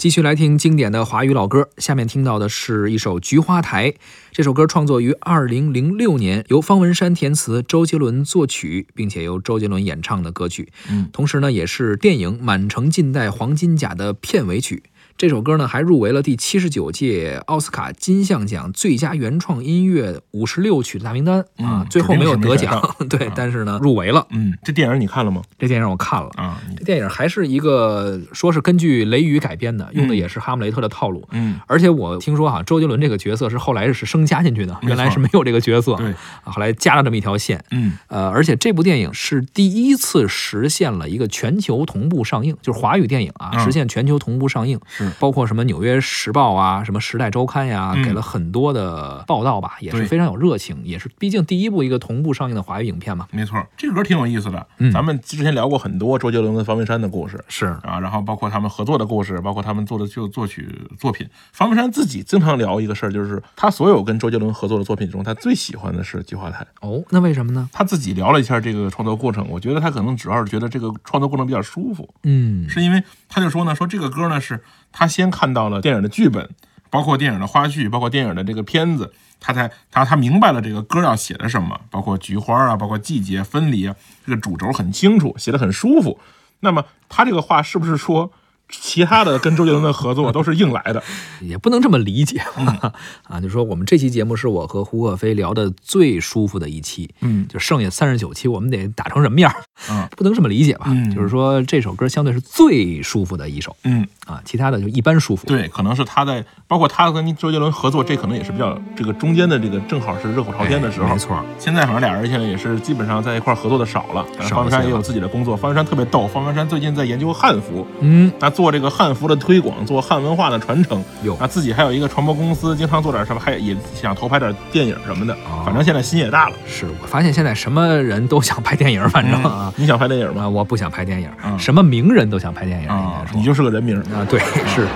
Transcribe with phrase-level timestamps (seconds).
[0.00, 3.90] 继续来听经典的华语老歌，下面听到的是一首《菊花台》。
[4.32, 10.72] 这首歌创作于二零零六年，由方文山填词，周杰伦作曲，并且由周杰伦演唱的歌曲。
[10.88, 14.84] 嗯，同时呢，也是电影《满城尽带黄金甲》的片尾曲。
[15.20, 24.26] 这首歌呢，还入围了第七十九届奥斯卡金像奖最佳原创音乐五十六曲的大名单啊，嗯最后没有得奖， 对啊，但是呢，入围了。
[24.30, 25.42] 嗯，这电影你看了吗？
[25.58, 26.30] 这电影我看了。
[26.36, 31.28] 啊，这电影还是一个说是根据雷雨改编的，用的嗯也是哈姆雷特的套路。
[31.32, 36.12] 嗯，而且我听说哈，周杰伦这个角色是后来是生加进去的，原来是没有这个角色，对，
[36.44, 37.62] 啊后来加了这么一条线。
[37.72, 53.26] 嗯呃，而且这部电影是第一次实现了一个全球同步上映，就是华语电影啊，嗯实现全球同步上映，是包括什么《纽约时报》啊，什么《时代周刊》呀，嗯给了很多的报道吧，也是非常有热情，也是毕竟第一部一个同步上映的华语影片嘛。
[53.30, 54.66] 没错，这个歌挺有意思的。
[54.78, 61.26] 嗯咱们之前聊过很多周杰伦跟方文山的故事是，啊，然后包括他们合作的故事，包括他们做的就作曲作品。
[61.52, 66.66] 方文山自己经常聊一个事儿，就是他所有跟周杰伦合作的作品中，他最喜欢的是《菊花台》。
[66.88, 67.68] 哦，那为什么呢？
[67.72, 74.60] 他自己聊了一下这个创作过程，我觉得他可能主要是觉得这个创作过程比较舒服，嗯，是因为他就说呢，说这个歌呢是
[74.92, 76.48] 他先看到了电影的剧本，
[76.90, 83.94] 包括电影的花絮，包括电影的这个片子，他才他他明白了这个歌要写的什么，包括菊花啊，包括季节分离啊，
[84.26, 86.18] 这个主轴很清楚，写的很舒服。
[86.60, 88.30] 那么他这个话是不是说
[88.70, 91.02] 其他的跟周杰伦的合作都是硬来的？
[91.40, 92.66] 也不能这么理解嗯？
[93.28, 99.62] 啊，就说我们这期节目是我和胡可飞聊的最舒服的一期，嗯就剩下三十九期，我们得打成什么样儿？
[99.90, 100.86] 嗯 不能这么理解吧？
[100.88, 105.46] 嗯就是说这首歌相对是最舒服的一首嗯，啊，其他的就一般舒服。
[105.46, 111.06] 对，可能是他在包括他跟周杰伦合作，这可能也是比较这个中间的这个正好是热火朝天的时候。
[111.06, 111.44] 哎没错。
[111.58, 121.02] 现在反正俩人现在也是基本上在一块合作的少了方文山也有自己的工作，方文山特别逗，方文山最近在研究汉服，嗯，那做这个汉服的推广，做汉文化的传承。
[121.22, 125.32] 有那自己还有一个传播公司，经常做点什么，还也想投拍点电影什么的。
[125.32, 126.54] 啊反正现在心也大了。
[126.66, 130.42] 是我发现现在什么人都想拍电影，反正啊，你想拍电影吗？
[130.42, 133.98] 啊，我不想拍电影，嗯什么名人都想拍电影，应啊你就是个人名。
[134.12, 134.86] 啊，对，是。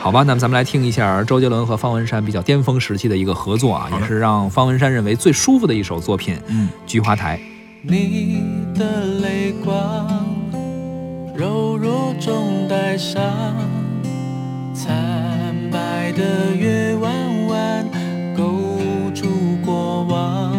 [0.00, 7.36] 好吧，那么咱们来听一下周杰伦和方文山比较巅峰时期的一个合作啊，也是让方文山认为最舒服的一首作品《嗯，菊花台》。
[7.82, 8.42] 你
[8.74, 10.06] 的泪光，
[11.38, 13.22] 柔弱中带伤，
[14.74, 14.90] 惨
[15.70, 17.88] 白的月弯弯，
[18.36, 18.42] 勾
[19.14, 19.28] 住
[19.64, 20.52] 过往。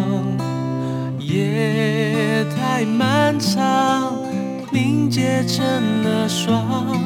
[1.18, 4.16] 夜太漫长，
[4.72, 5.62] 凝结成
[6.02, 6.98] 了霜。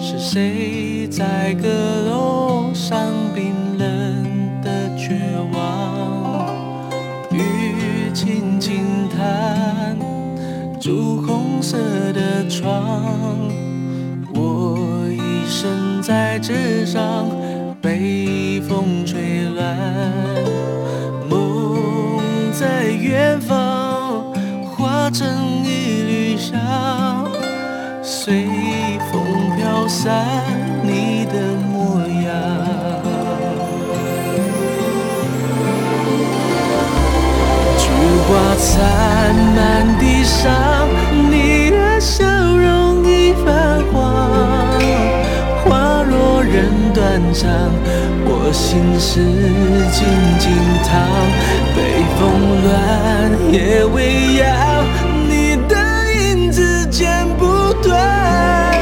[0.00, 1.68] 是谁在歌
[11.30, 11.78] 红色
[12.12, 13.38] 的窗，
[14.34, 14.76] 我
[15.12, 17.24] 一生在纸上
[17.80, 19.76] 被风吹乱，
[21.28, 21.78] 梦
[22.52, 24.24] 在远方
[24.74, 25.28] 化成
[25.64, 26.58] 一缕香，
[28.02, 28.42] 随
[29.12, 29.22] 风
[29.56, 30.26] 飘散
[30.82, 32.34] 你的模样。
[37.78, 37.86] 菊
[38.26, 40.50] 花残满地上，
[48.26, 49.20] 我心事
[49.92, 49.98] 静
[50.38, 50.50] 静
[50.84, 50.90] 躺。
[51.74, 51.78] 北
[52.18, 52.20] 风
[52.64, 52.68] 乱，
[53.52, 54.44] 夜未央，
[55.28, 55.74] 你的
[56.12, 58.72] 影子剪不断，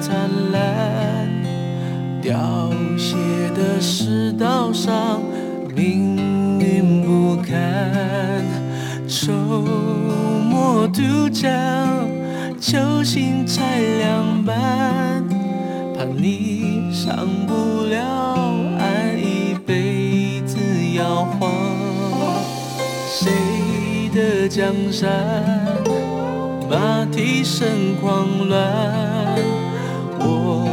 [0.00, 0.16] 灿
[0.50, 1.28] 烂，
[2.22, 3.16] 凋谢
[3.54, 5.20] 的世道上，
[5.76, 6.16] 命
[6.58, 8.42] 运不堪。
[9.06, 11.50] 愁墨渡江，
[12.58, 15.22] 秋心才凉半，
[15.94, 18.00] 怕你上不了
[18.78, 20.56] 岸，一辈子
[20.96, 21.50] 摇晃。
[23.06, 23.30] 谁
[24.14, 25.10] 的江山，
[26.70, 27.68] 马蹄声
[28.00, 29.36] 狂乱，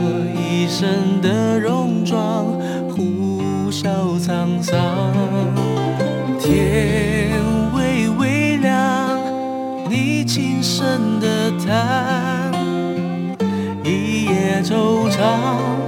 [0.07, 2.45] 这一身的戎装，
[2.95, 4.73] 呼啸沧桑，
[6.39, 7.29] 天
[7.73, 9.19] 微微亮，
[9.89, 12.53] 你轻声的叹。
[13.83, 15.17] 一夜惆怅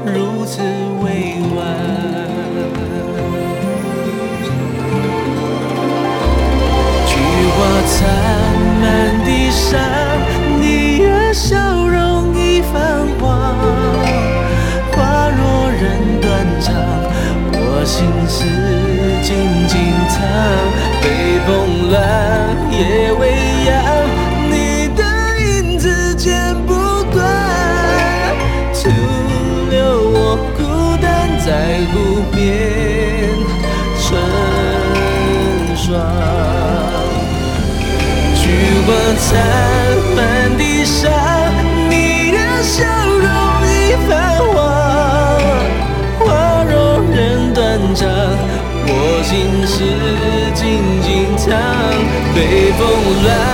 [0.06, 0.89] 如此。
[18.30, 18.54] 我心事
[19.24, 19.34] 静
[19.68, 19.74] 静
[20.08, 20.22] 藏。
[21.02, 21.04] 北
[21.48, 21.98] 风乱，
[22.72, 23.24] 夜未
[23.66, 23.74] 央，
[24.52, 24.54] 你
[24.96, 25.02] 的
[25.42, 26.72] 影子剪不
[27.12, 27.26] 断，
[28.72, 28.88] 徒
[29.72, 30.62] 留我孤
[31.02, 31.50] 单在
[31.92, 32.38] 湖边
[33.98, 34.06] 成
[35.76, 35.88] 双。
[38.36, 38.46] 菊
[38.86, 38.88] 花
[39.18, 39.28] 残，
[40.16, 41.10] 满地伤，
[53.10, 53.49] 北风